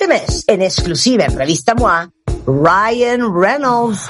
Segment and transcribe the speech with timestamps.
[0.00, 2.12] Este mes, en exclusiva en Revista MOA,
[2.48, 4.08] Ryan Reynolds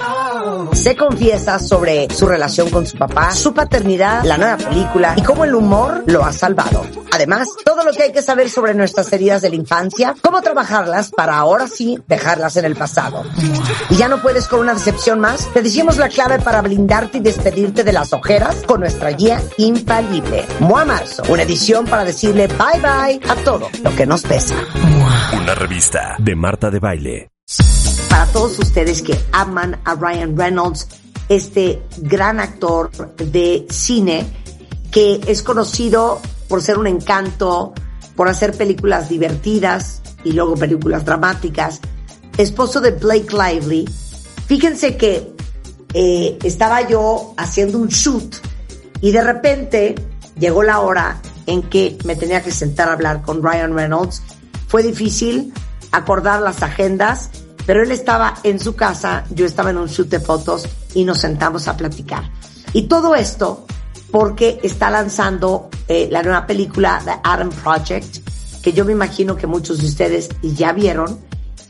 [0.72, 5.44] se confiesa sobre su relación con su papá, su paternidad, la nueva película y cómo
[5.44, 6.86] el humor lo ha salvado.
[7.12, 11.10] Además, todo lo que hay que saber sobre nuestras heridas de la infancia, cómo trabajarlas
[11.10, 13.24] para ahora sí dejarlas en el pasado.
[13.90, 17.22] Y ya no puedes con una decepción más, te decimos la clave para blindarte y
[17.22, 20.46] despedirte de las ojeras con nuestra guía infalible.
[20.60, 24.54] MOA Marzo, una edición para decirle bye bye a todo lo que nos pesa.
[25.32, 27.30] Una revista de Marta de Baile.
[28.08, 30.88] Para todos ustedes que aman a Ryan Reynolds,
[31.28, 34.26] este gran actor de cine
[34.90, 37.74] que es conocido por ser un encanto,
[38.16, 41.80] por hacer películas divertidas y luego películas dramáticas,
[42.36, 43.88] esposo de Blake Lively.
[44.46, 45.32] Fíjense que
[45.94, 48.36] eh, estaba yo haciendo un shoot
[49.00, 49.94] y de repente
[50.38, 54.22] llegó la hora en que me tenía que sentar a hablar con Ryan Reynolds.
[54.66, 55.52] Fue difícil
[55.92, 57.30] acordar las agendas,
[57.68, 61.18] pero él estaba en su casa, yo estaba en un shoot de fotos y nos
[61.18, 62.22] sentamos a platicar.
[62.72, 63.66] Y todo esto
[64.10, 68.26] porque está lanzando eh, la nueva película The Adam Project,
[68.62, 71.20] que yo me imagino que muchos de ustedes ya vieron.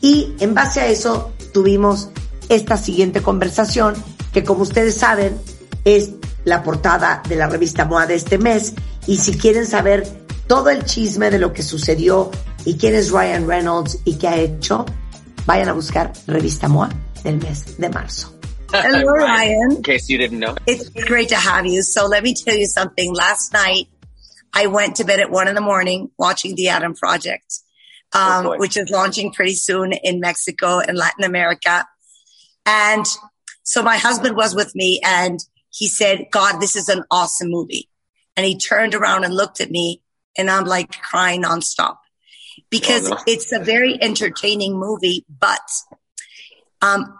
[0.00, 2.10] Y en base a eso tuvimos
[2.48, 3.94] esta siguiente conversación,
[4.32, 5.36] que como ustedes saben
[5.84, 6.10] es
[6.44, 8.72] la portada de la revista MOA de este mes.
[9.08, 10.06] Y si quieren saber
[10.46, 12.30] todo el chisme de lo que sucedió
[12.64, 14.86] y quién es Ryan Reynolds y qué ha hecho,
[15.48, 16.90] vayan a buscar revista MOA
[17.24, 18.28] del mes de marzo.
[18.70, 19.76] Hello, Ryan.
[19.76, 20.54] In case you didn't know.
[20.66, 21.82] It's great to have you.
[21.82, 23.14] So let me tell you something.
[23.14, 23.88] Last night,
[24.52, 27.60] I went to bed at one in the morning watching The Adam Project,
[28.12, 31.86] um, Oh, which is launching pretty soon in Mexico and Latin America.
[32.66, 33.06] And
[33.62, 37.88] so my husband was with me and he said, God, this is an awesome movie.
[38.36, 40.02] And he turned around and looked at me
[40.36, 41.96] and I'm like crying nonstop
[42.70, 43.22] because Oh, no.
[43.26, 45.60] it's a very entertaining movie, but,
[46.82, 47.18] um,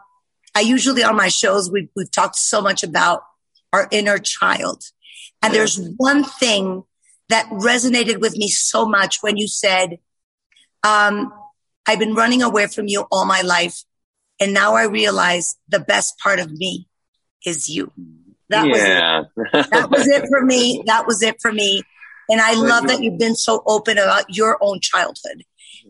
[0.54, 3.22] I usually on my shows, we've, we've talked so much about
[3.72, 4.82] our inner child.
[5.42, 5.58] And Yeah.
[5.58, 6.84] there's one thing
[7.28, 9.98] that resonated with me so much when you said,
[10.82, 11.32] um,
[11.86, 13.82] I've been running away from you all my life.
[14.40, 16.88] And now I realize the best part of me
[17.44, 17.92] is you.
[18.50, 20.82] That was it that was it for me.
[20.86, 21.82] That was it for me.
[22.28, 25.44] And I love that you've been so open about your own childhood.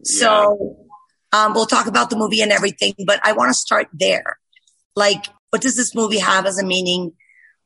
[0.04, 0.86] So
[1.32, 4.38] um, we'll talk about the movie and everything, but I want to start there.
[4.94, 7.12] Like, what does this movie have as a meaning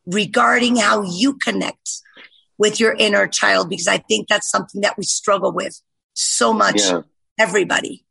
[0.06, 1.90] regarding how you connect
[2.58, 3.68] with your inner child?
[3.68, 5.80] Because I think that's something that we struggle with
[6.14, 7.02] so much, Yeah.
[7.38, 8.04] everybody.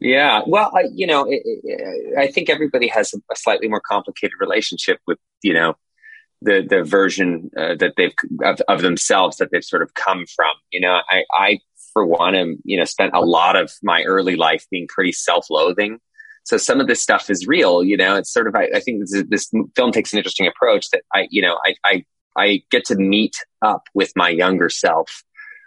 [0.00, 0.42] Yeah.
[0.46, 4.34] Well, I, you know, it, it, I think everybody has a, a slightly more complicated
[4.40, 5.74] relationship with, you know,
[6.42, 10.54] the, the version uh, that they've of, of themselves that they've sort of come from.
[10.70, 11.58] You know, I, I,
[11.92, 15.98] for one, am, you know, spent a lot of my early life being pretty self-loathing.
[16.44, 19.00] So some of this stuff is real, you know, it's sort of, I, I think
[19.00, 22.04] this, this film takes an interesting approach that I, you know, I, I,
[22.36, 25.24] I get to meet up with my younger self,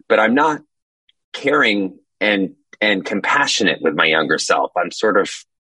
[0.07, 0.61] but I'm not
[1.33, 4.71] caring and and compassionate with my younger self.
[4.75, 5.29] I'm sort of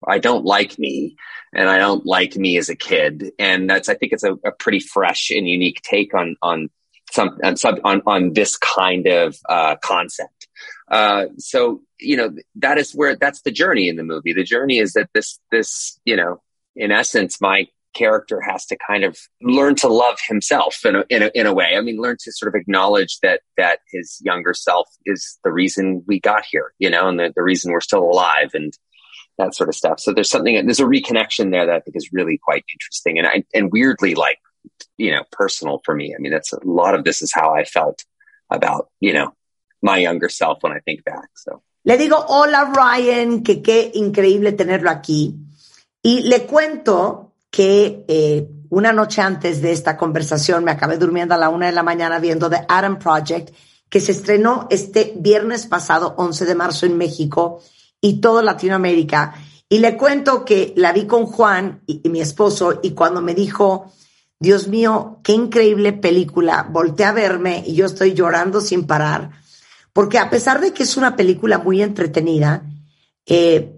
[0.06, 1.16] I don't like me
[1.54, 3.32] and I don't like me as a kid.
[3.38, 6.70] And that's I think it's a, a pretty fresh and unique take on on
[7.10, 10.48] some on sub on, on this kind of uh concept.
[10.90, 14.32] Uh so you know that is where that's the journey in the movie.
[14.32, 16.42] The journey is that this this, you know,
[16.76, 21.22] in essence, my character has to kind of learn to love himself in a, in
[21.22, 21.74] a, in a way.
[21.76, 26.04] I mean, learn to sort of acknowledge that, that his younger self is the reason
[26.06, 28.72] we got here, you know, and the, the reason we're still alive and
[29.38, 30.00] that sort of stuff.
[30.00, 33.26] So there's something, there's a reconnection there that I think is really quite interesting and
[33.26, 34.38] I, and weirdly like,
[34.96, 36.14] you know, personal for me.
[36.14, 38.04] I mean, that's a lot of this is how I felt
[38.50, 39.34] about, you know,
[39.80, 41.30] my younger self when I think back.
[41.36, 41.62] So.
[41.84, 45.34] Le digo, hola Ryan, que qué increíble tenerlo aquí.
[46.02, 51.38] Y le cuento que eh, una noche antes de esta conversación me acabé durmiendo a
[51.38, 53.54] la una de la mañana viendo The Adam Project,
[53.88, 57.62] que se estrenó este viernes pasado, 11 de marzo en México
[58.00, 59.34] y todo Latinoamérica.
[59.68, 63.34] Y le cuento que la vi con Juan y, y mi esposo y cuando me
[63.34, 63.92] dijo,
[64.40, 69.30] Dios mío, qué increíble película, volteé a verme y yo estoy llorando sin parar
[69.98, 72.62] porque a pesar de que es una película muy entretenida,
[73.26, 73.74] eh,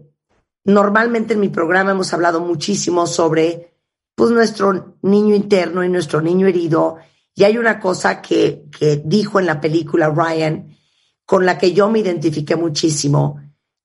[0.64, 3.72] normalmente en mi programa hemos hablado muchísimo sobre
[4.14, 6.98] pues, nuestro niño interno y nuestro niño herido.
[7.34, 10.76] Y hay una cosa que, que dijo en la película Ryan,
[11.24, 13.40] con la que yo me identifiqué muchísimo,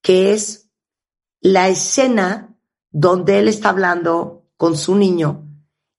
[0.06, 0.69] que es
[1.42, 2.56] la escena
[2.92, 5.50] donde él está hablando con su niño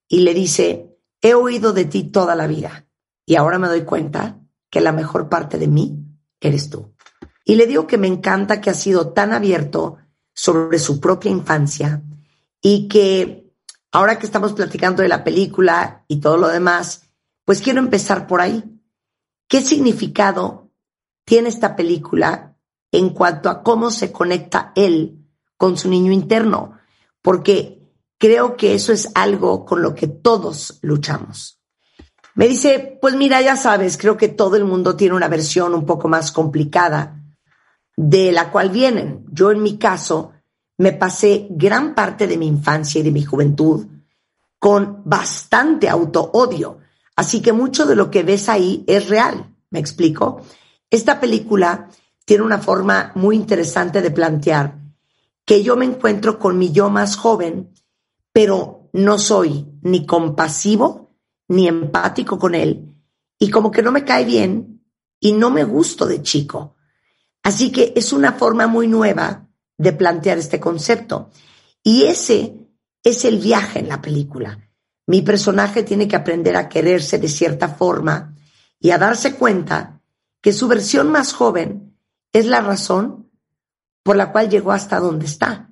[0.07, 2.87] y le dice, he oído de ti toda la vida
[3.27, 4.39] y ahora me doy cuenta
[4.71, 6.07] que la mejor parte de mí
[6.39, 6.95] eres tú.
[7.45, 9.97] Y le digo que me encanta que ha sido tan abierto
[10.33, 12.01] sobre su propia infancia
[12.63, 13.53] y que
[13.91, 17.09] ahora que estamos platicando de la película y todo lo demás,
[17.45, 18.63] pues quiero empezar por ahí.
[19.49, 20.71] ¿Qué significado
[21.25, 22.56] tiene esta película
[22.97, 25.25] en cuanto a cómo se conecta él
[25.57, 26.79] con su niño interno?
[27.23, 27.83] Porque
[28.19, 31.61] creo que eso es algo con lo que todos luchamos.
[32.35, 35.87] Me dice, pues mira, ya sabes, creo que todo el mundo tiene una versión un
[35.87, 37.23] poco más complicada
[37.97, 39.25] de la cual vienen.
[39.31, 40.33] Yo en mi caso
[40.79, 43.87] me pasé gran parte de mi infancia y de mi juventud
[44.59, 46.79] con bastante auto-odio.
[47.17, 49.55] Así que mucho de lo que ves ahí es real.
[49.71, 50.43] ¿Me explico?
[50.91, 51.89] Esta película
[52.27, 54.79] tiene una forma muy interesante de plantear
[55.47, 57.73] que yo me encuentro con mi yo más joven,
[58.33, 61.15] pero no soy ni compasivo
[61.49, 62.93] ni empático con él
[63.39, 64.83] y como que no me cae bien
[65.21, 66.75] y no me gusto de chico.
[67.45, 71.31] Así que es una forma muy nueva de plantear este concepto.
[71.83, 72.57] Y ese
[73.05, 74.69] es el viaje en la película.
[75.07, 78.35] Mi personaje tiene que aprender a quererse de cierta forma
[78.81, 80.03] y a darse cuenta
[80.41, 81.86] que su versión más joven
[82.39, 83.31] es la razón
[84.03, 85.71] por la cual llegó hasta donde está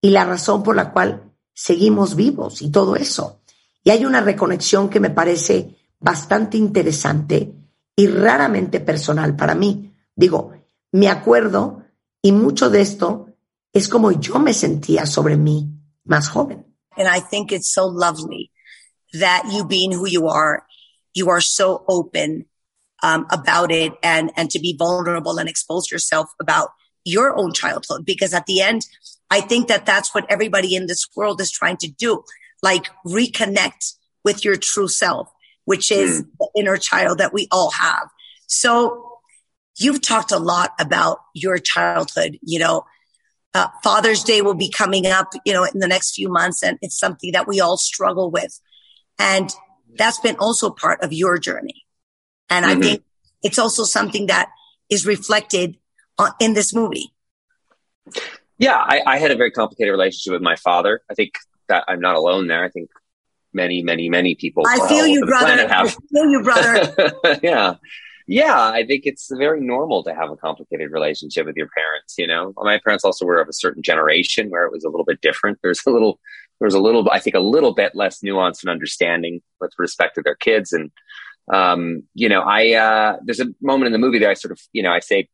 [0.00, 3.40] y la razón por la cual seguimos vivos y todo eso.
[3.82, 7.52] Y hay una reconexión que me parece bastante interesante
[7.96, 9.92] y raramente personal para mí.
[10.14, 10.52] Digo,
[10.92, 11.82] me acuerdo
[12.22, 13.26] y mucho de esto
[13.72, 15.68] es como yo me sentía sobre mí
[16.04, 16.64] más joven.
[16.96, 18.52] And I think it's so lovely
[19.12, 20.62] that you being who you are,
[21.14, 22.48] you are so open
[23.06, 26.70] um, about it and, and to be vulnerable and expose yourself about
[27.04, 28.04] your own childhood.
[28.04, 28.84] Because at the end,
[29.30, 32.24] I think that that's what everybody in this world is trying to do.
[32.62, 33.94] Like reconnect
[34.24, 35.30] with your true self,
[35.66, 36.26] which is mm.
[36.40, 38.08] the inner child that we all have.
[38.48, 39.20] So
[39.78, 42.86] you've talked a lot about your childhood, you know,
[43.54, 46.62] uh, Father's Day will be coming up, you know, in the next few months.
[46.62, 48.60] And it's something that we all struggle with.
[49.18, 49.54] And
[49.96, 51.85] that's been also part of your journey.
[52.50, 52.78] And mm-hmm.
[52.78, 53.04] I think
[53.42, 54.50] it's also something that
[54.88, 55.76] is reflected
[56.18, 57.12] on, in this movie.
[58.58, 61.02] Yeah, I, I had a very complicated relationship with my father.
[61.10, 61.34] I think
[61.68, 62.64] that I'm not alone there.
[62.64, 62.90] I think
[63.52, 64.64] many, many, many people.
[64.66, 65.66] I feel you, brother.
[65.70, 67.40] I feel you, brother.
[67.42, 67.74] yeah
[68.28, 72.16] yeah, I think it's very normal to have a complicated relationship with your parents.
[72.18, 75.04] You know, my parents also were of a certain generation where it was a little
[75.04, 75.60] bit different.
[75.62, 76.18] There's a little,
[76.58, 80.22] there's a little, I think, a little bit less nuance and understanding with respect to
[80.22, 80.72] their kids.
[80.72, 80.90] And
[81.52, 84.60] um, you know, I uh, there's a moment in the movie that I sort of,
[84.72, 85.28] you know, I say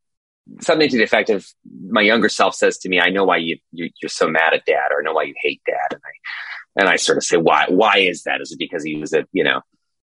[0.61, 1.45] something to the effect of
[1.87, 4.65] my younger self says to me, "I know why you, you are so mad at
[4.65, 7.37] dad, or I know why you hate dad," and I and I sort of say,
[7.37, 7.65] "Why?
[7.67, 8.41] Why is that?
[8.41, 9.61] Is it because he was a you know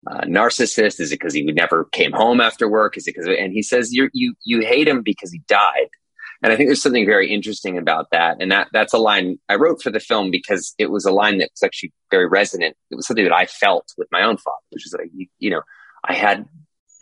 [0.10, 1.00] uh, narcissist?
[1.00, 2.98] Is it because he never came home after work?
[2.98, 3.28] Is it because?
[3.28, 5.90] And he says you you you hate him because he died.
[6.42, 8.38] And I think there's something very interesting about that.
[8.40, 11.40] And that that's a line I wrote for the film because it was a line
[11.40, 12.78] that was actually very resonant.
[12.90, 15.50] It was something that I felt with my own father, which is like you, you
[15.52, 15.62] know
[16.04, 16.46] I had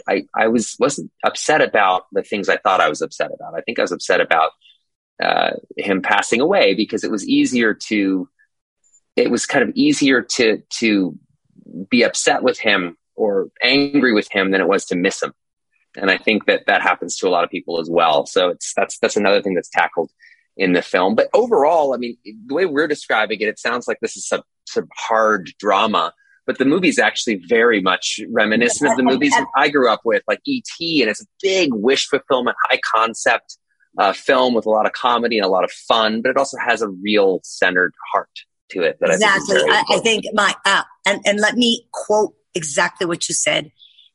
[0.08, 3.56] I I was wasn't upset about the things I thought I was upset about.
[3.56, 4.52] I think I was upset about
[5.22, 8.30] uh, him passing away because it was easier to
[9.16, 11.18] it was kind of easier to to
[11.90, 15.34] be upset with him or angry with him than it was to miss him.
[15.96, 18.26] And I think that that happens to a lot of people as well.
[18.26, 20.12] So it's that's that's another thing that's tackled
[20.56, 21.16] in the film.
[21.16, 24.44] But overall, I mean, the way we're describing it, it sounds like this is some
[24.68, 26.14] some hard drama.
[26.48, 30.40] But the movie's actually very much reminiscent of the movies I grew up with, like
[30.46, 33.58] E.T., and it's a big wish fulfillment, high concept
[33.98, 36.58] uh, film with a lot of comedy and a lot of fun, but it also
[36.58, 38.30] has a real centered heart
[38.72, 38.98] to it.
[39.02, 39.58] That exactly.
[39.58, 43.36] I think, I, I think my, uh, and, and let me quote exactly what you
[43.36, 43.72] said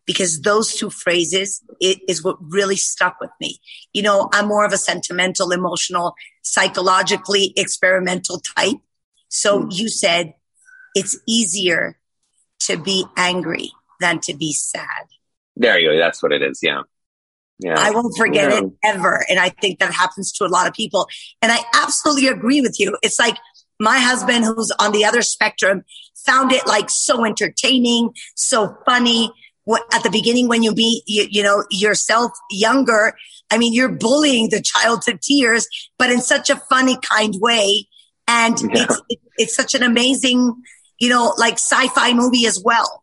[0.07, 3.59] because those two phrases it is what really stuck with me.
[3.93, 8.79] You know, I'm more of a sentimental, emotional, psychologically experimental type.
[9.29, 9.77] So mm.
[9.77, 10.35] you said
[10.95, 11.99] it's easier
[12.67, 15.07] to be angry than to be sad.
[15.57, 15.99] There you go.
[15.99, 16.61] That's what it is.
[16.63, 16.83] Yeah.
[17.59, 17.77] Yeah.
[17.79, 18.59] I won't forget yeah.
[18.59, 19.25] it ever.
[19.29, 21.07] And I think that happens to a lot of people.
[21.41, 22.97] And I absolutely agree with you.
[23.03, 23.37] It's like
[23.79, 25.85] my husband, who's on the other spectrum,
[26.27, 29.31] found it like so entertaining, so funny.
[29.93, 33.15] at the beginning when you meet, you, you know, yourself younger,
[33.51, 35.67] I mean, you're bullying the child to tears,
[35.99, 37.87] but in such a funny kind way.
[38.27, 38.85] And yeah.
[38.85, 39.03] it's,
[39.37, 40.63] it's such an amazing,
[41.03, 43.03] you know, like sci-fi movie as well.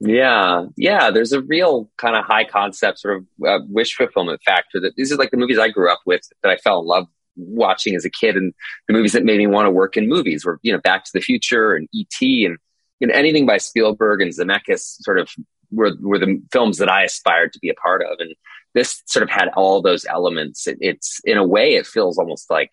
[0.00, 1.10] Yeah, yeah.
[1.10, 4.78] There's a real kind of high concept sort of uh, wish fulfillment factor.
[4.80, 7.06] That these are like the movies I grew up with that I fell in love
[7.36, 8.52] watching as a kid, and
[8.86, 11.10] the movies that made me want to work in movies were you know Back to
[11.14, 12.44] the Future and E.T.
[12.44, 12.58] and
[13.00, 15.30] you know anything by Spielberg and Zemeckis sort of
[15.70, 18.34] were were the films that I aspired to be a part of, and
[18.74, 20.66] this sort of had all those elements.
[20.66, 22.72] It, it's in a way, it feels almost like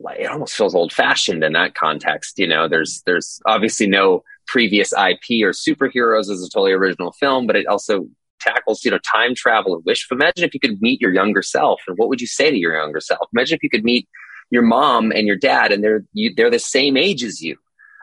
[0.00, 2.38] it almost feels old fashioned in that context.
[2.38, 7.46] You know, there's there's obviously no previous IP or superheroes as a totally original film,
[7.46, 8.06] but it also
[8.40, 10.06] tackles, you know, time travel and wish.
[10.10, 12.74] Imagine if you could meet your younger self and what would you say to your
[12.74, 13.28] younger self?
[13.34, 14.08] Imagine if you could meet
[14.50, 17.56] your mom and your dad and they're, you, they're the same age as you.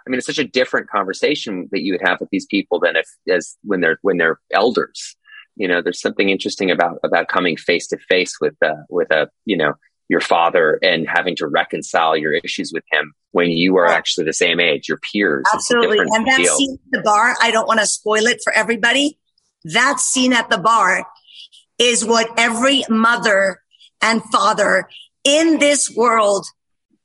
[0.06, 2.96] I mean, it's such a different conversation that you would have with these people than
[2.96, 5.16] if, as when they're, when they're elders.
[5.56, 9.30] You know, there's something interesting about, about coming face to face with, uh, with a,
[9.46, 9.74] you know,
[10.08, 14.34] your father and having to reconcile your issues with him when you are actually the
[14.34, 15.46] same age, your peers.
[15.54, 16.00] Absolutely.
[16.00, 16.56] And that deal.
[16.56, 19.18] scene at the bar, I don't want to spoil it for everybody.
[19.66, 21.06] That scene at the bar
[21.78, 23.62] is what every mother
[24.02, 24.88] and father
[25.24, 26.46] in this world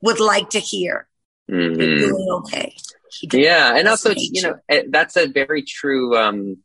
[0.03, 1.09] would like to hear.
[1.51, 1.79] Mm-hmm.
[1.79, 2.77] Doing okay.
[3.23, 3.75] Yeah.
[3.75, 6.59] And also, you know, eh, that's a very true, um,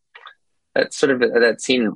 [0.76, 1.92] that sort of that scene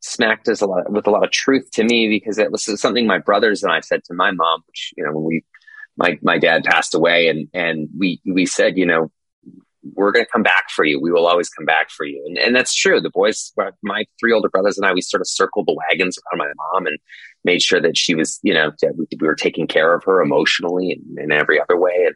[0.00, 3.06] smacked us a lot with a lot of truth to me because it was something
[3.06, 5.44] my brothers and I said to my mom, which you know when we
[5.96, 9.10] my my dad passed away and and we we said you know
[9.94, 11.00] we're going to come back for you.
[11.00, 12.22] We will always come back for you.
[12.26, 13.00] And, and that's true.
[13.00, 16.38] The boys, my three older brothers and I, we sort of circled the wagons around
[16.38, 16.98] my mom and
[17.44, 20.92] made sure that she was, you know, we, we were taking care of her emotionally
[20.92, 22.04] and in every other way.
[22.06, 22.14] And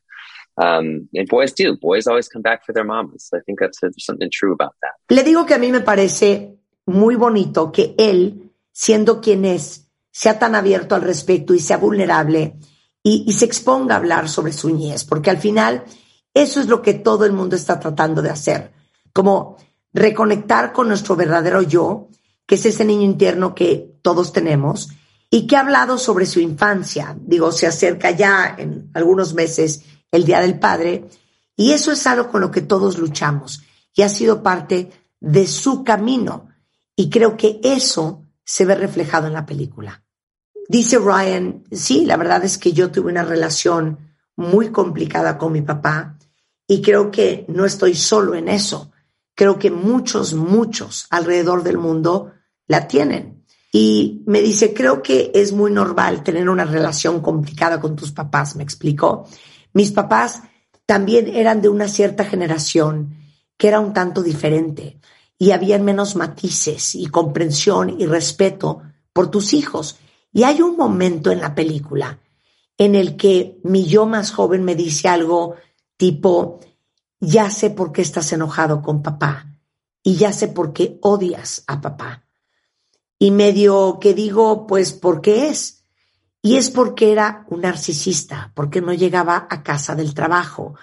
[0.62, 1.76] Um, and boys do.
[1.76, 3.30] Boys always come back for their mamas.
[3.34, 4.92] I think that's there's something true about that.
[5.08, 10.38] Le digo que a mí me parece muy bonito que él, siendo quien es, sea
[10.38, 12.58] tan abierto al respecto y sea vulnerable
[13.02, 15.84] y, y se exponga a hablar sobre su niñez, porque al final
[16.32, 18.72] eso es lo que todo el mundo está tratando de hacer,
[19.12, 19.56] como
[19.92, 22.08] reconectar con nuestro verdadero yo,
[22.46, 24.90] que es ese niño interno que todos tenemos
[25.28, 27.16] y que ha hablado sobre su infancia.
[27.18, 31.08] Digo, se acerca ya en algunos meses el Día del Padre,
[31.56, 33.62] y eso es algo con lo que todos luchamos
[33.94, 34.90] y ha sido parte
[35.20, 36.48] de su camino.
[36.94, 40.04] Y creo que eso se ve reflejado en la película.
[40.68, 43.98] Dice Ryan, sí, la verdad es que yo tuve una relación
[44.36, 46.16] muy complicada con mi papá
[46.66, 48.92] y creo que no estoy solo en eso.
[49.34, 52.32] Creo que muchos, muchos alrededor del mundo
[52.66, 53.44] la tienen.
[53.72, 58.54] Y me dice, creo que es muy normal tener una relación complicada con tus papás,
[58.54, 59.26] me explicó.
[59.72, 60.42] Mis papás
[60.86, 63.16] también eran de una cierta generación
[63.56, 64.98] que era un tanto diferente
[65.38, 69.96] y había menos matices y comprensión y respeto por tus hijos.
[70.32, 72.20] Y hay un momento en la película
[72.78, 75.56] en el que mi yo más joven me dice algo
[75.96, 76.60] tipo,
[77.20, 79.46] ya sé por qué estás enojado con papá
[80.02, 82.26] y ya sé por qué odias a papá.
[83.18, 85.81] Y medio que digo, pues, ¿por qué es?
[86.44, 90.74] Y es porque era un narcisista, porque no llegaba a casa del trabajo.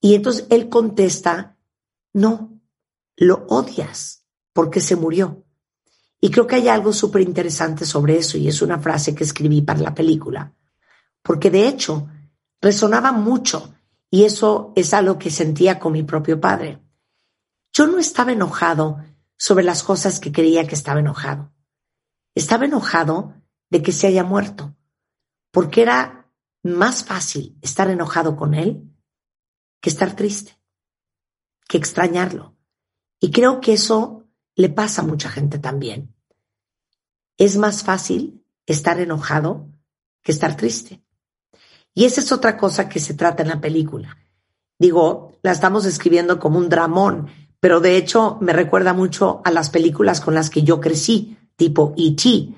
[0.00, 1.58] Y entonces él contesta,
[2.14, 2.58] no,
[3.14, 5.44] lo odias porque se murió.
[6.20, 9.60] Y creo que hay algo súper interesante sobre eso y es una frase que escribí
[9.60, 10.54] para la película,
[11.22, 12.08] porque de hecho
[12.60, 13.74] resonaba mucho
[14.10, 16.80] y eso es algo que sentía con mi propio padre.
[17.72, 18.98] Yo no estaba enojado
[19.36, 21.52] sobre las cosas que creía que estaba enojado.
[22.34, 23.34] Estaba enojado
[23.70, 24.74] de que se haya muerto
[25.50, 26.30] porque era
[26.62, 28.82] más fácil estar enojado con él
[29.80, 30.58] que estar triste,
[31.68, 32.54] que extrañarlo.
[33.20, 34.24] Y creo que eso
[34.54, 36.14] le pasa a mucha gente también.
[37.36, 39.68] Es más fácil estar enojado
[40.22, 41.02] que estar triste.
[41.94, 44.18] Y esa es otra cosa que se trata en la película.
[44.78, 47.28] Digo, la estamos escribiendo como un dramón,
[47.60, 51.94] pero de hecho me recuerda mucho a las películas con las que yo crecí, tipo
[51.96, 52.54] E.T.,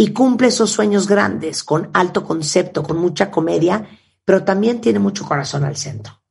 [0.00, 3.86] y cumple esos sueños grandes con alto concepto, con mucha comedia,
[4.24, 6.22] pero también tiene mucho corazón al centro.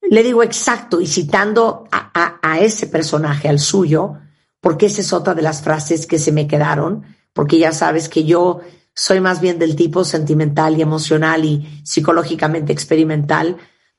[0.00, 4.14] Le digo exacto y citando a, a, ese personaje, al suyo,
[4.60, 8.24] porque esa es otra de las frases que se me quedaron, porque ya sabes que
[8.24, 8.60] yo
[8.94, 13.56] soy más bien del tipo sentimental y emocional y psicológicamente experimental.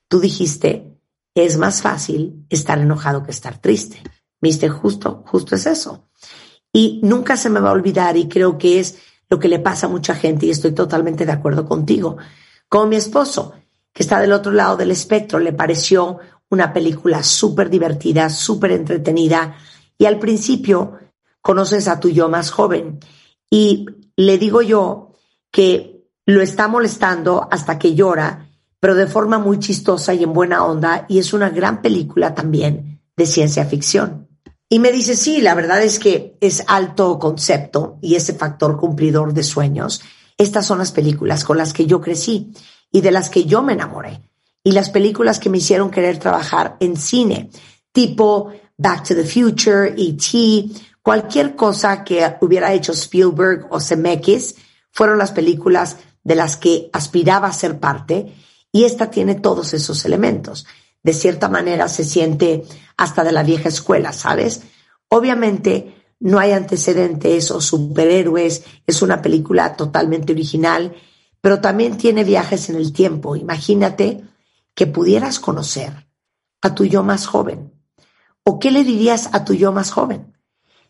[0.08, 0.98] Tú dijiste,
[1.36, 4.02] es más fácil estar enojado que estar triste.
[4.42, 6.10] Viste, justo, justo es eso.
[6.72, 8.98] Y nunca se me va a olvidar y creo que es
[9.30, 12.18] lo que le pasa a mucha gente y estoy totalmente de acuerdo contigo.
[12.68, 13.54] Como mi esposo,
[13.94, 16.20] que está del otro lado del espectro, le pareció
[16.50, 19.56] una película súper divertida, súper entretenida
[19.98, 20.98] Y al principio
[21.42, 23.00] conoces a tu yo más joven
[23.50, 25.14] y le digo yo
[25.52, 30.64] que lo está molestando hasta que llora, pero de forma muy chistosa y en buena
[30.64, 34.29] onda y es una gran película también de ciencia ficción.
[34.70, 39.34] Y me dice, sí, la verdad es que es alto concepto y ese factor cumplidor
[39.34, 40.02] de sueños.
[40.38, 42.54] Estas son las películas con las que yo crecí
[42.92, 44.22] y de las que yo me enamoré.
[44.64, 47.50] Y las películas que me hicieron querer trabajar en cine,
[47.92, 50.70] tipo Back to the Future, E.T.,
[51.02, 54.56] cualquier cosa que hubiera hecho Spielberg o Zemeckis,
[54.92, 58.36] fueron las películas de las que aspiraba a ser parte
[58.72, 60.68] y esta tiene todos esos elementos.
[61.04, 62.64] De cierta manera se siente
[62.98, 64.64] hasta de la vieja escuela, ¿sabes?
[65.08, 70.96] Obviamente no hay antecedentes o superhéroes, es una película totalmente original,
[71.42, 73.36] pero también tiene viajes en el tiempo.
[73.36, 74.24] Imagínate
[74.76, 76.08] que pudieras conocer
[76.62, 77.74] a tu yo más joven.
[78.44, 80.36] ¿O qué le dirías a tu yo más joven?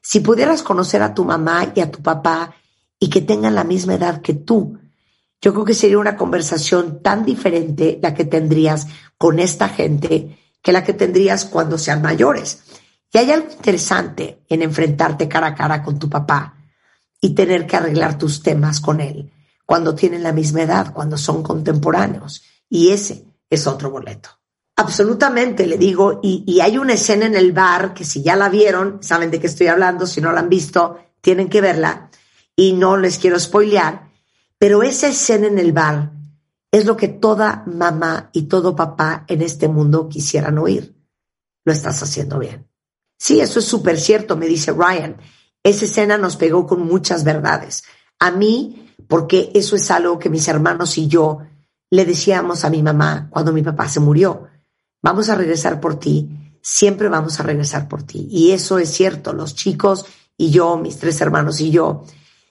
[0.01, 2.55] Si pudieras conocer a tu mamá y a tu papá
[2.99, 4.78] y que tengan la misma edad que tú,
[5.41, 10.71] yo creo que sería una conversación tan diferente la que tendrías con esta gente que
[10.71, 12.63] la que tendrías cuando sean mayores.
[13.11, 16.55] Y hay algo interesante en enfrentarte cara a cara con tu papá
[17.21, 19.31] y tener que arreglar tus temas con él
[19.65, 22.43] cuando tienen la misma edad, cuando son contemporáneos.
[22.69, 24.29] Y ese es otro boleto.
[24.75, 29.03] Absolutamente, le digo, y, hay una escena en el bar que si ya la vieron,
[29.03, 32.09] saben de qué estoy hablando, si no la han visto, tienen que verla,
[32.55, 34.08] y no les quiero spoilear,
[34.59, 36.11] pero esa escena en el bar
[36.71, 40.95] es lo que toda mamá y todo papá en este mundo quisieran oír.
[41.65, 42.67] Lo estás haciendo bien.
[43.17, 45.17] Sí, eso es súper cierto, me dice Ryan.
[45.63, 47.83] Esa escena nos pegó con muchas verdades.
[48.19, 51.39] A mí, porque eso es algo que mis hermanos y yo
[51.89, 54.47] le decíamos a mi mamá cuando mi papá se murió.
[55.01, 56.29] Vamos a regresar por ti,
[56.61, 58.27] siempre vamos a regresar por ti.
[58.29, 60.05] Y eso es cierto, los chicos
[60.37, 62.03] y yo, mis tres hermanos y yo,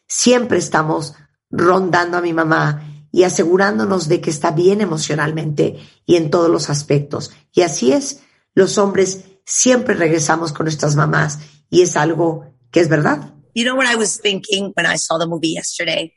[0.06, 1.14] siempre estamos
[1.50, 6.70] rondando a mi mamá y asegurándonos de que está bien emocionalmente y en todos los
[6.70, 7.32] aspectos.
[7.52, 8.20] Y así es,
[8.54, 11.38] los hombres siempre regresamos con nuestras mamás
[11.70, 13.34] y es algo que es verdad.
[13.54, 16.12] You know what I was thinking when I saw the movie yesterday?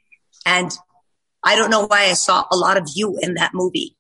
[0.46, 0.72] And
[1.44, 3.98] I don't know why I saw a lot of you in that movie.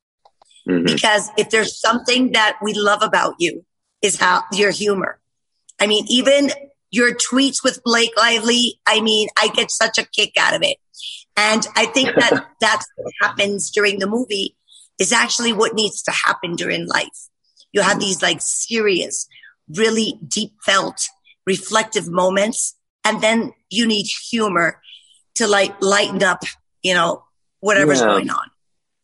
[0.68, 0.86] Mm-hmm.
[0.86, 3.66] Because if there's something that we love about you
[4.02, 5.20] is how your humor.
[5.80, 6.52] I mean, even
[6.92, 10.78] your tweets with Blake Lively, I mean, I get such a kick out of it.
[11.42, 14.56] And I think that that's what happens during the movie
[15.00, 17.30] is actually what needs to happen during life.
[17.74, 19.28] You have these like serious,
[19.68, 21.08] really deep felt,
[21.48, 22.76] reflective moments.
[23.04, 24.80] And then you need humor
[25.36, 26.44] to like lighten up,
[26.84, 27.24] you know,
[27.60, 28.08] whatever's yeah.
[28.08, 28.48] going on.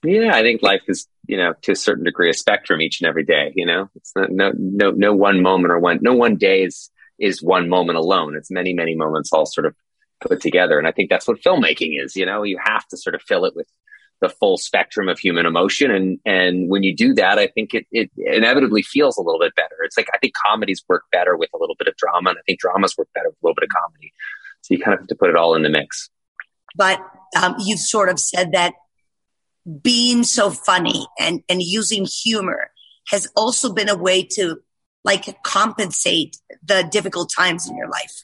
[0.03, 3.07] Yeah, I think life is, you know, to a certain degree a spectrum each and
[3.07, 3.89] every day, you know.
[3.95, 7.67] It's not, no no no one moment or one no one day is is one
[7.67, 8.35] moment alone.
[8.35, 9.75] It's many, many moments all sort of
[10.21, 10.77] put together.
[10.77, 12.15] And I think that's what filmmaking is.
[12.15, 13.67] You know, you have to sort of fill it with
[14.19, 15.91] the full spectrum of human emotion.
[15.91, 19.55] And, and when you do that, I think it, it inevitably feels a little bit
[19.55, 19.75] better.
[19.83, 22.31] It's like, I think comedies work better with a little bit of drama.
[22.31, 24.11] And I think dramas work better with a little bit of comedy.
[24.61, 26.09] So you kind of have to put it all in the mix.
[26.75, 26.99] But
[27.39, 28.73] um, you've sort of said that
[29.81, 32.71] being so funny and, and using humor
[33.09, 34.57] has also been a way to
[35.03, 38.23] like compensate the difficult times in your life.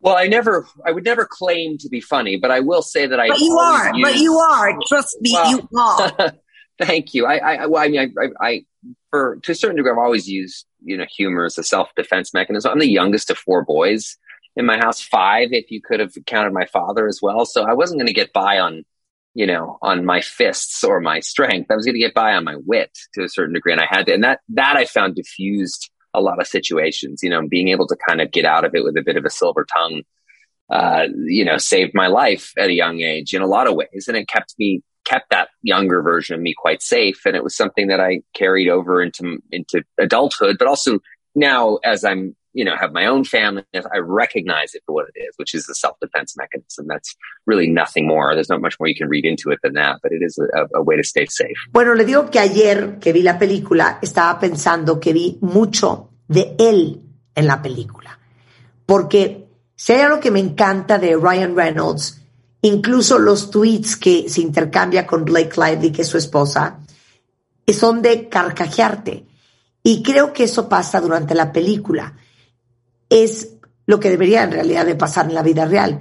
[0.00, 3.18] Well, I never, I would never claim to be funny, but I will say that
[3.18, 3.28] I.
[3.28, 4.78] But you are, use, but you are.
[4.86, 6.32] Trust me, well, you are.
[6.80, 7.26] thank you.
[7.26, 8.64] I, I, well, I mean, I, I, I,
[9.10, 12.32] for to a certain degree, I've always used, you know, humor as a self defense
[12.32, 12.70] mechanism.
[12.70, 14.16] I'm the youngest of four boys
[14.54, 17.44] in my house, five if you could have counted my father as well.
[17.44, 18.84] So I wasn't going to get by on,
[19.34, 21.70] you know, on my fists or my strength.
[21.70, 23.86] I was going to get by on my wit to a certain degree, and I
[23.88, 27.20] had to, and that that I found diffused a lot of situations.
[27.22, 29.24] You know, being able to kind of get out of it with a bit of
[29.24, 30.02] a silver tongue,
[30.70, 34.06] uh, you know, saved my life at a young age in a lot of ways,
[34.08, 37.24] and it kept me kept that younger version of me quite safe.
[37.24, 41.00] And it was something that I carried over into into adulthood, but also
[41.34, 45.18] now as I'm you know have my own family i recognize it for what it
[45.18, 46.86] is which is a self-defense mechanism.
[46.88, 48.34] That's really nothing more.
[48.34, 50.66] There's not much more you can read into it than that but it is a,
[50.78, 51.56] a way to stay safe.
[51.70, 56.54] Bueno le digo que ayer que vi la película estaba pensando que vi mucho de
[56.58, 57.02] él
[57.34, 58.18] en la película
[58.86, 62.22] porque si hay que me encanta de Ryan Reynolds
[62.62, 66.80] incluso los tweets que se intercambia con Blake Lively que es su esposa
[67.72, 69.26] son de carcajearte.
[69.82, 72.14] Y creo que eso pasa durante la película
[73.08, 73.50] es
[73.86, 76.00] lo que debería en realidad de pasar en la vida real,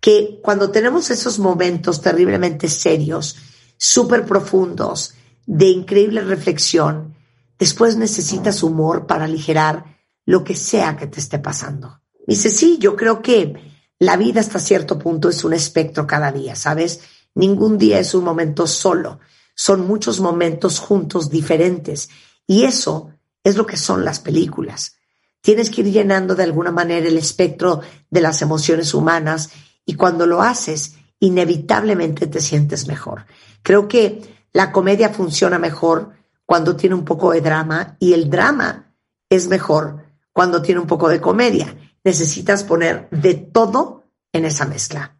[0.00, 3.36] que cuando tenemos esos momentos terriblemente serios,
[3.76, 5.14] súper profundos,
[5.46, 7.14] de increíble reflexión,
[7.58, 12.00] después necesitas humor para aligerar lo que sea que te esté pasando.
[12.26, 13.54] Dice, sí, yo creo que
[13.98, 17.00] la vida hasta cierto punto es un espectro cada día, ¿sabes?
[17.34, 19.20] Ningún día es un momento solo,
[19.54, 22.08] son muchos momentos juntos diferentes
[22.46, 23.10] y eso
[23.44, 24.96] es lo que son las películas.
[25.42, 29.50] Tienes que ir llenando de alguna manera el espectro de las emociones humanas
[29.84, 33.26] y cuando lo haces, inevitablemente te sientes mejor.
[33.62, 36.12] Creo que la comedia funciona mejor
[36.46, 38.94] cuando tiene un poco de drama y el drama
[39.28, 41.76] es mejor cuando tiene un poco de comedia.
[42.04, 45.16] Necesitas poner de todo en esa mezcla.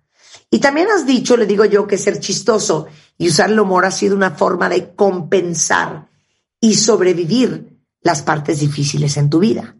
[0.51, 2.87] Y también has dicho, le digo yo, que ser chistoso
[3.19, 6.09] y usar el humor ha sido una forma de compensar
[6.61, 9.77] y sobrevivir las partes difíciles en tu vida.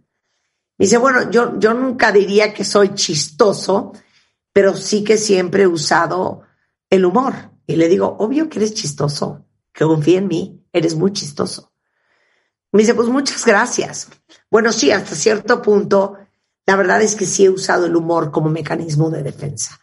[0.79, 3.93] Dice, bueno, yo, yo nunca diría que soy chistoso,
[4.53, 6.43] pero sí que siempre he usado
[6.91, 7.35] el humor.
[7.67, 11.73] Y le digo, obvio que eres chistoso, que confía en mí, eres muy chistoso.
[12.73, 14.09] Me dice, pues muchas gracias.
[14.51, 16.17] Bueno, sí, hasta cierto punto,
[16.67, 19.79] la verdad es que sí he usado el humor como mecanismo de defensa.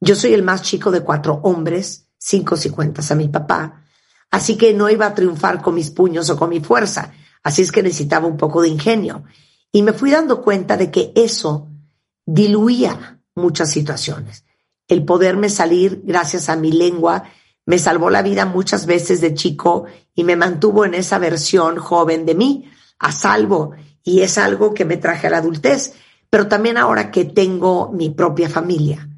[0.00, 3.82] Yo soy el más chico de cuatro hombres, cinco si cuentas a mi papá,
[4.30, 7.72] así que no iba a triunfar con mis puños o con mi fuerza, así es
[7.72, 9.24] que necesitaba un poco de ingenio.
[9.72, 11.68] Y me fui dando cuenta de que eso
[12.24, 14.44] diluía muchas situaciones.
[14.88, 17.24] El poderme salir gracias a mi lengua
[17.66, 22.24] me salvó la vida muchas veces de chico y me mantuvo en esa versión joven
[22.24, 23.72] de mí, a salvo,
[24.04, 25.94] y es algo que me traje a la adultez.
[26.30, 29.08] Pero también ahora que tengo mi propia familia,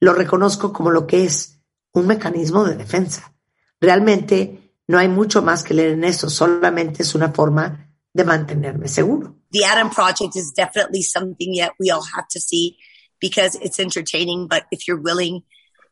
[0.00, 1.60] lo reconozco como lo que es
[1.92, 3.34] un mecanismo de defensa.
[3.80, 8.88] Realmente no hay mucho más que leer en eso, solamente es una forma de mantenerme
[8.88, 9.36] seguro.
[9.54, 12.76] The Adam Project is definitely something that we all have to see
[13.20, 15.44] because it's entertaining, but if you're willing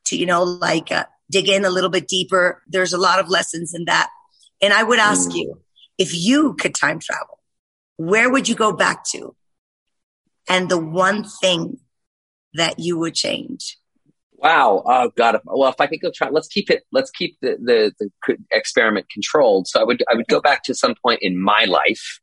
[0.07, 3.29] to, you know, like uh, dig in a little bit deeper, there's a lot of
[3.29, 4.11] lessons in that.
[4.61, 5.37] And I would ask mm.
[5.37, 5.61] you,
[5.97, 7.39] if you could time travel,
[7.99, 9.37] where would you go back to?
[10.49, 11.79] And the one thing
[12.55, 13.79] that you would change?
[14.33, 14.83] Wow.
[14.85, 15.41] Oh God.
[15.45, 19.07] Well, if I could go try, let's keep it, let's keep the, the, the experiment
[19.09, 19.69] controlled.
[19.69, 22.19] So I would, I would go back to some point in my life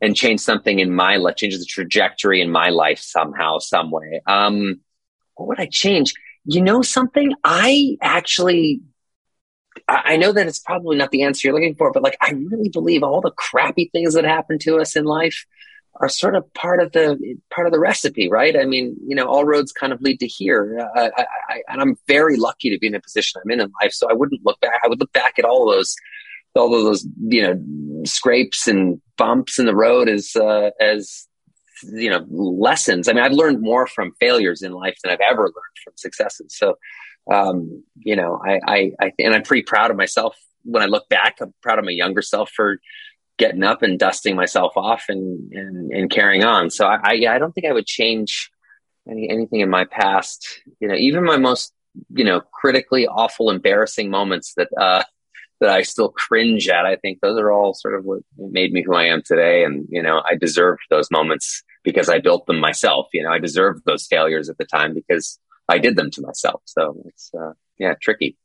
[0.00, 4.22] and change something in my life, change the trajectory in my life somehow, some way.
[4.26, 4.80] Um,
[5.34, 6.14] what would I change?
[6.44, 7.34] You know something?
[7.44, 8.80] I actually,
[9.86, 12.70] I know that it's probably not the answer you're looking for, but like, I really
[12.70, 15.46] believe all the crappy things that happen to us in life
[15.96, 18.56] are sort of part of the part of the recipe, right?
[18.56, 21.10] I mean, you know, all roads kind of lead to here, I,
[21.50, 23.92] I, and I'm very lucky to be in a position I'm in in life.
[23.92, 24.80] So I wouldn't look back.
[24.82, 25.94] I would look back at all those,
[26.54, 31.26] all of those, you know, scrapes and bumps in the road as uh, as
[31.82, 33.08] you know lessons.
[33.08, 36.54] I mean, I've learned more from failures in life than I've ever learned from successes.
[36.56, 36.76] So,
[37.30, 41.08] um, you know, I, I, I, and I'm pretty proud of myself when I look
[41.08, 41.36] back.
[41.40, 42.78] I'm proud of my younger self for
[43.38, 46.70] getting up and dusting myself off and and, and carrying on.
[46.70, 48.50] So I, I, I don't think I would change
[49.08, 50.46] any anything in my past.
[50.80, 51.72] You know, even my most
[52.10, 55.02] you know critically awful, embarrassing moments that uh,
[55.60, 56.86] that I still cringe at.
[56.86, 59.64] I think those are all sort of what made me who I am today.
[59.64, 63.06] And you know, I deserved those moments because I built them myself.
[63.12, 66.62] You know, I deserved those failures at the time because I did them to myself.
[66.64, 68.36] So it's uh, yeah, tricky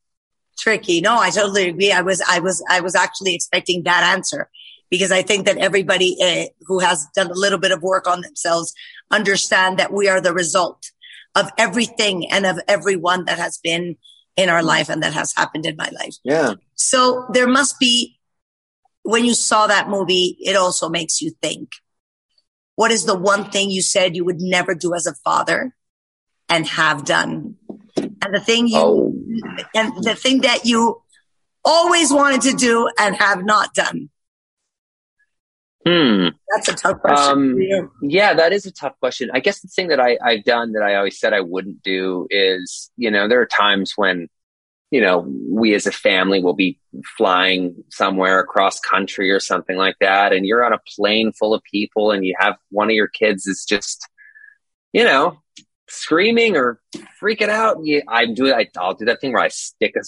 [0.58, 1.01] tricky.
[1.01, 1.91] No, I totally agree.
[1.91, 4.49] I was, I was, I was actually expecting that answer
[4.89, 8.21] because I think that everybody uh, who has done a little bit of work on
[8.21, 8.73] themselves
[9.12, 10.91] understand that we are the result
[11.36, 13.97] of everything and of everyone that has been
[14.36, 14.67] in our mm-hmm.
[14.67, 16.15] life and that has happened in my life.
[16.24, 16.56] Yeah.
[16.76, 18.19] So there must be,
[19.04, 21.69] when you saw that movie, it also makes you think.
[22.76, 25.74] What is the one thing you said you would never do as a father
[26.50, 27.56] and have done?
[27.95, 29.13] And the thing you, oh.
[29.74, 31.02] and the thing that you
[31.63, 34.10] always wanted to do and have not done.
[35.88, 36.30] Hmm.
[36.56, 37.80] That's a tough question.
[37.80, 39.30] Um, yeah, that is a tough question.
[39.34, 42.26] I guess the thing that I, I've done that I always said I wouldn't do
[42.32, 44.28] is, you know, there are times when,
[44.89, 46.80] you know, we as a family will be
[47.17, 51.62] flying somewhere across country or something like that, and you're on a plane full of
[51.63, 54.08] people, and you have one of your kids is just,
[54.93, 55.39] you know,
[55.89, 56.80] screaming or
[57.21, 57.78] freaking out.
[57.84, 60.02] You, I do I, I'll do that thing where I stick a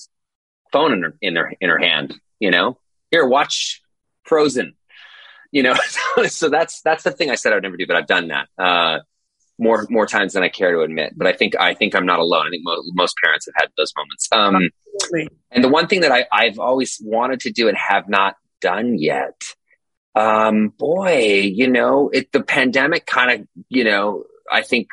[0.72, 2.16] phone in her in her in her hand.
[2.40, 2.80] You know,
[3.12, 3.82] here, watch
[4.24, 4.77] Frozen
[5.52, 5.76] you know,
[6.28, 8.48] so that's that's the thing I said I would never do, but I've done that
[8.58, 9.00] uh,
[9.58, 11.14] more more times than I care to admit.
[11.16, 12.48] But I think I think I'm not alone.
[12.48, 14.28] I think mo- most parents have had those moments.
[14.32, 14.70] Um,
[15.52, 18.98] and the one thing that I, I've always wanted to do and have not done
[18.98, 19.42] yet,
[20.16, 24.88] um, boy, you know, it the pandemic kind of, you know, I think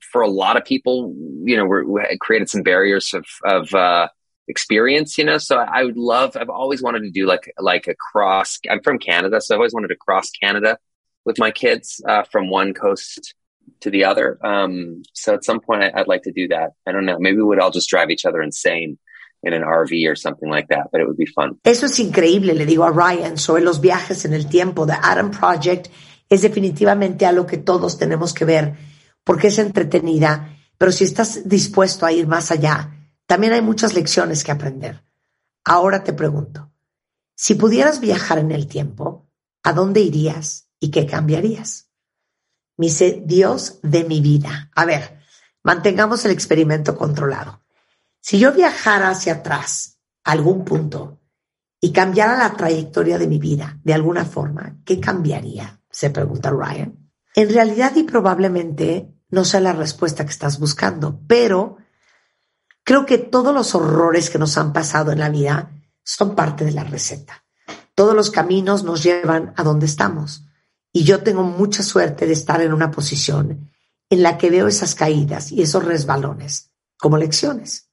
[0.00, 1.14] for a lot of people,
[1.44, 4.08] you know, we're, we created some barriers of of uh,
[4.48, 5.38] experience, you know.
[5.38, 6.36] So I would love.
[6.36, 8.58] I've always wanted to do like like a cross.
[8.70, 10.78] I'm from Canada, so I've always wanted to cross Canada
[11.24, 13.34] with my kids uh, from one coast
[13.80, 14.38] to the other.
[14.44, 16.72] Um, so at some point, I, would like to do that.
[16.86, 17.18] I don't know.
[17.18, 18.98] Maybe we'd all just drive each other insane
[19.42, 21.58] in an RV or something like that, but it would be fun.
[21.64, 24.86] Eso es increíble, le digo a Ryan, sobre los viajes en el tiempo.
[24.86, 25.88] The Adam Project
[26.28, 28.74] es definitivamente algo que todos tenemos que ver
[29.24, 33.01] porque es entretenida, pero si estás dispuesto a ir más allá,
[33.32, 35.06] también hay muchas lecciones que aprender.
[35.64, 36.70] Ahora te pregunto,
[37.34, 39.26] si pudieras viajar en el tiempo,
[39.62, 41.88] ¿a dónde irías y qué cambiarías?
[42.76, 44.70] Me dice, Dios de mi vida.
[44.74, 45.20] A ver,
[45.62, 47.62] mantengamos el experimento controlado.
[48.20, 51.18] Si yo viajara hacia atrás, a algún punto,
[51.80, 55.80] y cambiara la trayectoria de mi vida de alguna forma, ¿qué cambiaría?
[55.90, 56.98] Se pregunta Ryan.
[57.34, 61.78] En realidad y probablemente no sea la respuesta que estás buscando, pero
[62.84, 65.72] creo que todos los horrores que nos han pasado en la vida
[66.04, 67.44] son parte de la receta.
[67.94, 70.44] Todos los caminos nos llevan a donde estamos.
[70.92, 73.70] Y yo tengo mucha suerte de estar en una posición
[74.10, 77.88] en la que veo esas caídas y esos resbalones como lecciones.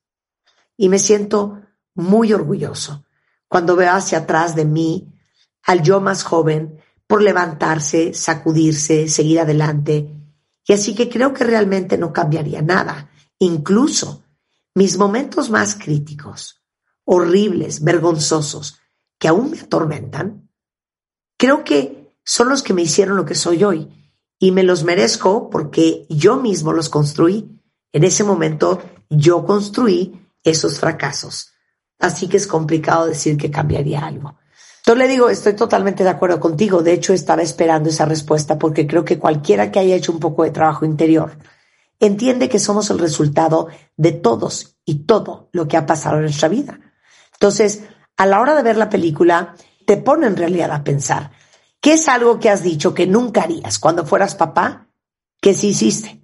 [0.75, 1.61] Y me siento
[1.95, 3.05] muy orgulloso
[3.47, 5.13] cuando veo hacia atrás de mí
[5.63, 10.13] al yo más joven por levantarse, sacudirse, seguir adelante.
[10.65, 13.09] Y así que creo que realmente no cambiaría nada.
[13.39, 14.23] Incluso
[14.79, 16.63] mis momentos más críticos,
[17.03, 18.79] horribles, vergonzosos,
[19.19, 20.49] que aún me atormentan,
[21.37, 23.89] creo que son los que me hicieron lo que soy hoy
[24.39, 27.59] y me los merezco porque yo mismo los construí.
[27.91, 31.51] En ese momento yo construí esos fracasos.
[31.99, 34.37] Así que es complicado decir que cambiaría algo.
[34.85, 36.83] Yo le digo, estoy totalmente de acuerdo contigo.
[36.83, 40.45] De hecho, estaba esperando esa respuesta porque creo que cualquiera que haya hecho un poco
[40.45, 41.37] de trabajo interior
[41.99, 46.49] entiende que somos el resultado de todos y todo lo que ha pasado en nuestra
[46.49, 46.79] vida.
[47.33, 47.83] Entonces,
[48.17, 51.31] a la hora de ver la película, te pone en realidad a pensar,
[51.81, 54.89] ¿Qué es algo que has dicho que nunca harías cuando fueras papá?
[55.41, 56.21] Que sí hiciste.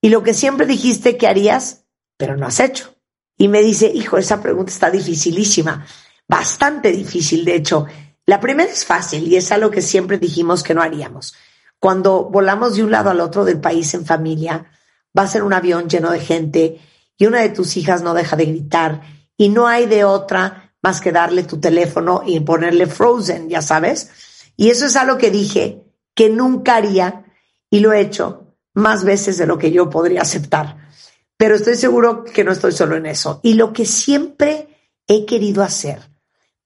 [0.00, 1.84] Y lo que siempre dijiste que harías,
[2.16, 2.94] pero no has hecho.
[3.36, 5.86] Y me dice, hijo, esa pregunta está dificilísima,
[6.28, 7.86] bastante difícil, de hecho.
[8.26, 11.34] La primera es fácil y es algo que siempre dijimos que no haríamos.
[11.80, 14.70] Cuando volamos de un lado al otro del país en familia,
[15.16, 16.80] va a ser un avión lleno de gente
[17.16, 19.02] y una de tus hijas no deja de gritar
[19.36, 24.10] y no hay de otra más que darle tu teléfono y ponerle frozen, ya sabes
[24.56, 27.24] y eso es algo que dije que nunca haría
[27.70, 30.88] y lo he hecho más veces de lo que yo podría aceptar.
[31.36, 33.40] Pero estoy seguro que no estoy solo en eso.
[33.42, 34.68] Y lo que siempre
[35.06, 36.10] he querido hacer,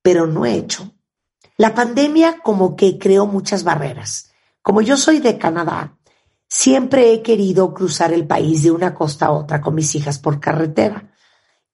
[0.03, 0.93] pero no he hecho.
[1.57, 4.31] La pandemia como que creó muchas barreras.
[4.61, 5.97] Como yo soy de Canadá,
[6.49, 10.41] siempre he querido cruzar el país de una costa a otra con mis hijas por
[10.41, 11.13] carretera.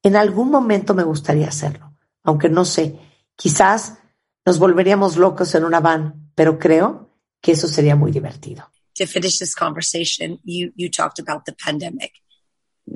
[0.02, 2.98] En algún momento me gustaría hacerlo, aunque no sé,
[3.36, 3.98] quizás
[4.44, 8.68] Nos volveríamos locos en una van, pero creo que eso sería muy divertido.
[8.94, 12.12] To finish this conversation, you, you talked about the pandemic.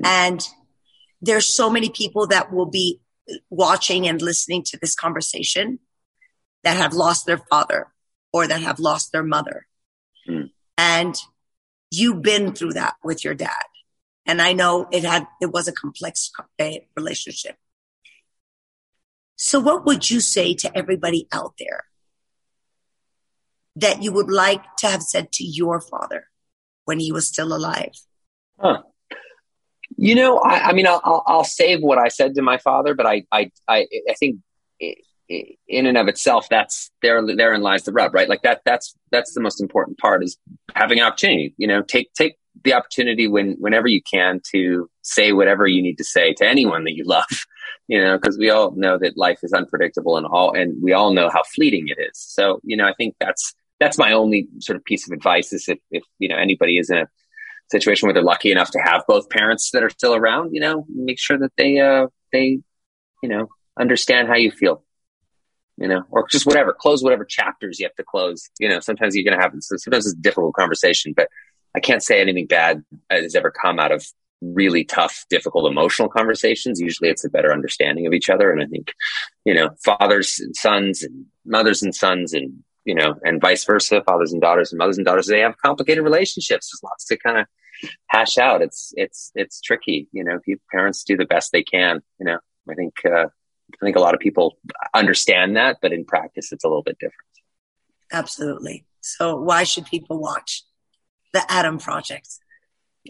[0.03, 0.41] And
[1.21, 2.99] there's so many people that will be
[3.49, 5.79] watching and listening to this conversation
[6.63, 7.87] that have lost their father
[8.31, 9.67] or that have lost their mother.
[10.29, 10.51] Mm.
[10.77, 11.15] And
[11.91, 13.63] you've been through that with your dad.
[14.25, 17.55] And I know it had, it was a complex eh, relationship.
[19.37, 21.85] So what would you say to everybody out there
[23.75, 26.27] that you would like to have said to your father
[26.85, 27.93] when he was still alive?
[28.59, 28.81] Huh.
[29.95, 33.05] You know, I, I mean, I'll, I'll, save what I said to my father, but
[33.05, 34.37] I, I, I, I think
[35.29, 37.21] in and of itself, that's there.
[37.25, 38.29] Therein lies the rub, right?
[38.29, 38.61] Like that.
[38.65, 40.37] That's that's the most important part is
[40.75, 41.53] having an opportunity.
[41.57, 45.97] You know, take take the opportunity when whenever you can to say whatever you need
[45.97, 47.25] to say to anyone that you love
[47.87, 51.13] you know because we all know that life is unpredictable and all and we all
[51.13, 54.75] know how fleeting it is so you know i think that's that's my only sort
[54.75, 57.07] of piece of advice is if, if you know anybody is in a
[57.69, 60.85] situation where they're lucky enough to have both parents that are still around you know
[60.89, 62.59] make sure that they uh they
[63.21, 63.47] you know
[63.79, 64.83] understand how you feel
[65.77, 68.49] you know, or just whatever, close whatever chapters you have to close.
[68.59, 71.29] You know, sometimes you're going to have, sometimes it's a difficult conversation, but
[71.75, 74.05] I can't say anything bad has ever come out of
[74.41, 76.79] really tough, difficult emotional conversations.
[76.79, 78.51] Usually it's a better understanding of each other.
[78.51, 78.93] And I think,
[79.45, 84.01] you know, fathers and sons and mothers and sons and, you know, and vice versa,
[84.03, 86.69] fathers and daughters and mothers and daughters, they have complicated relationships.
[86.71, 87.45] There's lots to kind of
[88.07, 88.61] hash out.
[88.61, 90.07] It's, it's, it's tricky.
[90.11, 90.39] You know,
[90.71, 93.27] parents do the best they can, you know, I think, uh,
[93.81, 94.57] I think a lot of people
[94.93, 97.13] understand that, but in practice, it's a little bit different.
[98.11, 98.85] Absolutely.
[99.01, 100.63] So why should people watch?
[101.33, 102.29] the Adam Project?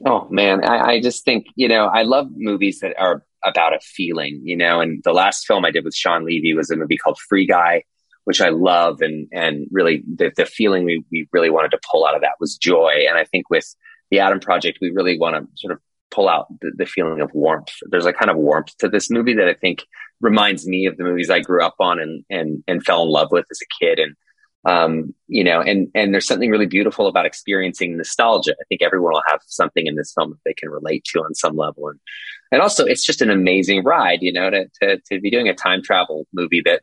[0.06, 3.80] Oh man, I, I, just think you know I love movies that are about a
[3.80, 4.80] feeling, you know.
[4.82, 7.84] And the last film I did with Sean Levy was a movie called Free Guy,
[8.26, 9.02] which I love.
[9.02, 12.36] And, and really the, the feeling we, we really wanted to pull out of that
[12.40, 13.06] was joy.
[13.08, 13.74] And I think with
[14.12, 15.80] the Adam Project, we really want to sort of
[16.18, 17.72] pull out the, the, feeling of warmth.
[17.92, 19.84] There's a kind of warmth to this movie that I think
[20.20, 23.32] reminds me of the movies I grew up on and, and, and fell in love
[23.32, 24.00] with as a kid.
[24.00, 24.16] And,
[24.66, 28.54] um, you know, and, and there's something really beautiful about experiencing nostalgia.
[28.60, 31.36] I think everyone will have something in this film that they can relate to on
[31.36, 31.88] some level.
[31.88, 32.00] And,
[32.52, 35.54] and also it's just an amazing ride, you know, to, to, to be doing a
[35.54, 36.82] time travel movie that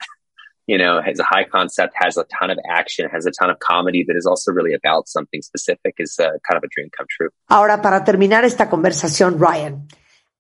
[0.67, 3.59] you know, has a high concept, has a ton of action, has a ton of
[3.59, 7.07] comedy that is also really about something specific is uh, kind of a dream come
[7.09, 7.31] true.
[7.49, 9.87] Ahora, para terminar esta conversación, Ryan,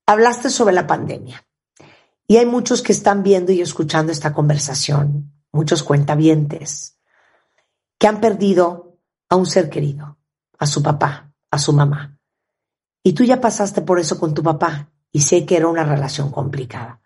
[0.07, 1.45] hablaste sobre la pandemia.
[2.27, 6.99] Y hay muchos que están viendo y escuchando esta conversación, muchos cuentavientes,
[7.99, 10.19] que han perdido a un ser querido,
[10.59, 12.19] a su papá, a su mamá.
[13.03, 16.31] Y tú ya pasaste por eso con tu papá y sé que era una relación
[16.31, 17.04] complicada.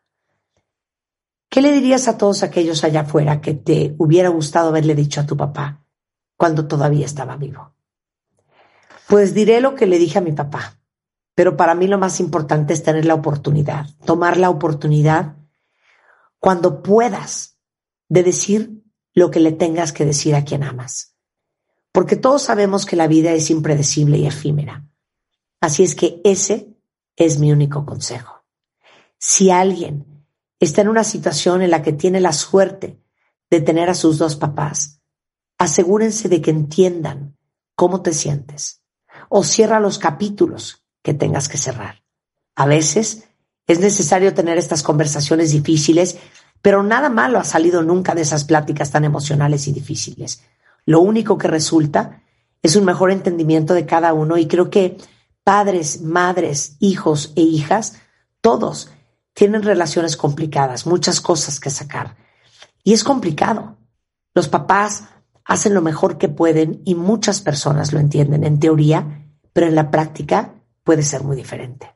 [1.49, 5.27] ¿Qué le dirías a todos aquellos allá afuera que te hubiera gustado haberle dicho a
[5.27, 5.85] tu papá
[6.37, 7.75] cuando todavía estaba vivo?
[9.09, 10.79] Pues diré lo que le dije a mi papá,
[11.35, 15.37] pero para mí lo más importante es tener la oportunidad, tomar la oportunidad
[16.39, 17.59] cuando puedas
[18.09, 18.83] de decir
[19.15, 21.15] lo que le tengas que decir a quien amas.
[21.93, 24.87] Porque todos sabemos que la vida es impredecible y efímera.
[25.61, 26.77] Así es que ese
[27.17, 28.45] es mi único consejo.
[29.19, 30.08] Si alguien
[30.61, 33.01] está en una situación en la que tiene la suerte
[33.51, 35.01] de tener a sus dos papás,
[35.57, 37.37] asegúrense de que entiendan
[37.75, 38.83] cómo te sientes
[39.29, 42.03] o cierra los capítulos que tengas que cerrar.
[42.55, 43.29] A veces
[43.67, 46.19] es necesario tener estas conversaciones difíciles,
[46.63, 50.43] pero nada malo ha salido nunca de esas pláticas tan emocionales y difíciles.
[50.85, 52.23] Lo único que resulta
[52.63, 54.97] es un mejor entendimiento de cada uno y creo que
[55.45, 57.95] padres, madres, hijos e hijas,
[58.41, 58.91] todos
[59.39, 62.17] tienen relaciones complicadas, muchas cosas que sacar.
[62.83, 63.77] Y es complicado.
[64.35, 65.05] Los papás
[65.45, 69.93] hacen lo mejor que pueden y muchas personas lo entienden en teoría, pero en la
[69.93, 71.95] práctica puede ser muy diferente.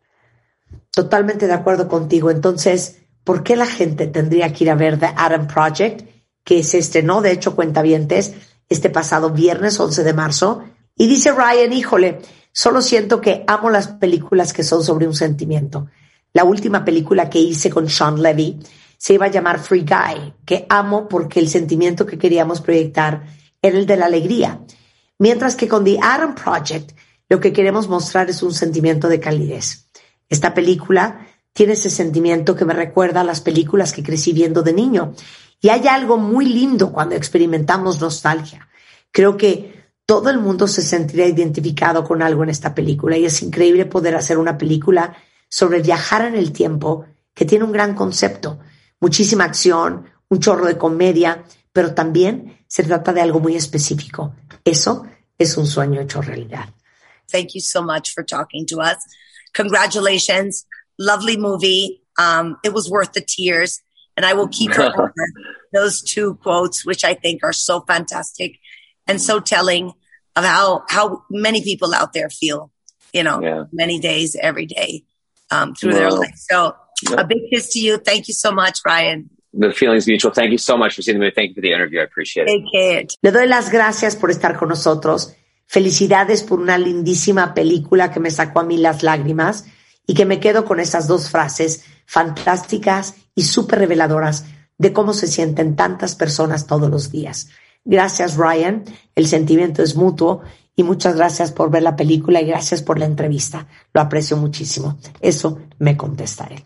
[0.93, 2.31] Totalmente de acuerdo contigo.
[2.31, 6.09] Entonces, ¿por qué la gente tendría que ir a ver The Adam Project,
[6.45, 8.35] que se estrenó, de hecho, cuentavientes,
[8.69, 10.63] este pasado viernes 11 de marzo?
[10.97, 12.21] Y dice Ryan, híjole,
[12.53, 15.89] solo siento que amo las películas que son sobre un sentimiento.
[16.35, 18.59] La última película que hice con Sean Levy
[18.97, 23.25] se iba a llamar Free Guy, que amo porque el sentimiento que queríamos proyectar
[23.61, 24.61] era el de la alegría.
[25.19, 26.93] Mientras que con The Adam Project
[27.29, 29.89] lo que queremos mostrar es un sentimiento de calidez.
[30.29, 34.73] Esta película tiene ese sentimiento que me recuerda a las películas que crecí viendo de
[34.73, 35.15] niño.
[35.61, 38.69] Y hay algo muy lindo cuando experimentamos nostalgia.
[39.11, 43.43] Creo que todo el mundo se sentirá identificado con algo en esta película y es
[43.43, 45.17] increíble poder hacer una película
[45.53, 48.59] sobre viajar en el tiempo, que tiene un gran concepto,
[49.01, 54.35] muchísima acción, un chorro de comedia, pero también se trata de algo muy específico.
[54.65, 56.71] Eso es un sueño hecho realidad.
[57.31, 58.97] Thank you so much for talking to us.
[59.55, 60.65] Congratulations.
[60.99, 62.01] Lovely movie.
[62.19, 63.83] Um, it was worth the tears.
[64.17, 64.73] And I will keep
[65.75, 68.59] those two quotes, which I think are so fantastic
[69.07, 69.93] and so telling
[70.35, 72.71] of how, how many people out there feel,
[73.13, 73.65] you know, yeah.
[73.71, 75.05] many days, every day.
[75.53, 76.37] Um, through their life.
[76.37, 76.75] So
[77.09, 77.21] yep.
[77.21, 77.99] a big kiss to you.
[77.99, 79.31] Thank you so much, Ryan.
[79.55, 80.33] The feeling's mutual.
[80.33, 81.31] Thank you so much for seeing me.
[81.31, 82.01] Thank you for the interview.
[82.01, 82.65] I appreciate it.
[82.73, 85.35] Take Le doy las gracias por estar con nosotros.
[85.67, 89.67] Felicidades por una lindísima película que me sacó a mí las lágrimas
[90.07, 94.47] y que me quedo con esas dos frases fantásticas y súper reveladoras
[94.79, 97.49] de cómo se sienten tantas personas todos los días.
[97.85, 98.85] Gracias, Ryan.
[99.15, 100.43] El sentimiento es mutuo
[100.75, 103.67] y muchas gracias por ver la película y gracias por la entrevista.
[103.93, 104.99] Lo aprecio muchísimo.
[105.21, 106.65] Eso me contesta él.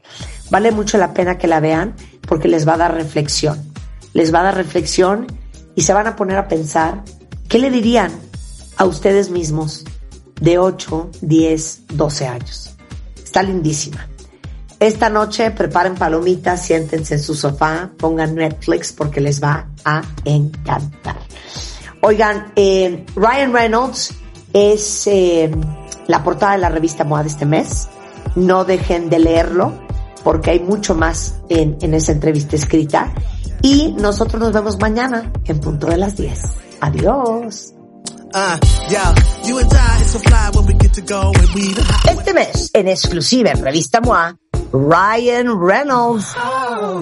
[0.50, 1.94] Vale mucho la pena que la vean
[2.26, 3.72] porque les va a dar reflexión.
[4.12, 5.26] Les va a dar reflexión
[5.74, 7.02] y se van a poner a pensar
[7.48, 8.12] qué le dirían
[8.76, 9.84] a ustedes mismos
[10.40, 12.76] de 8, 10, 12 años.
[13.22, 14.08] Está lindísima.
[14.78, 21.16] Esta noche preparen palomitas, siéntense en su sofá, pongan Netflix porque les va a encantar.
[22.02, 24.14] Oigan, eh, Ryan Reynolds
[24.52, 25.50] es eh,
[26.06, 27.88] la portada de la revista MOA de este mes.
[28.34, 29.72] No dejen de leerlo
[30.22, 33.12] porque hay mucho más en, en esa entrevista escrita.
[33.62, 36.40] Y nosotros nos vemos mañana en punto de las 10.
[36.80, 37.72] Adiós.
[42.10, 44.36] Este mes, en exclusiva en Revista MOA,
[44.72, 46.34] Ryan Reynolds.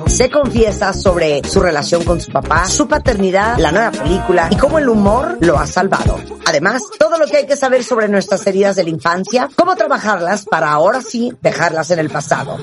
[0.07, 4.79] Se confiesa sobre su relación con su papá, su paternidad, la nueva película y cómo
[4.79, 6.19] el humor lo ha salvado.
[6.47, 10.45] Además, todo lo que hay que saber sobre nuestras heridas de la infancia, cómo trabajarlas
[10.45, 12.59] para ahora sí dejarlas en el pasado.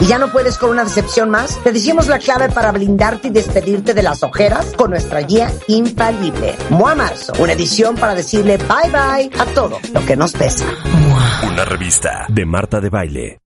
[0.00, 3.30] Y ya no puedes con una decepción más, te decimos la clave para blindarte y
[3.30, 6.56] despedirte de las ojeras con nuestra guía infalible.
[6.70, 10.64] Mua Marzo, una edición para decirle bye bye a todo lo que nos pesa.
[11.46, 13.40] Una revista de Marta de Baile.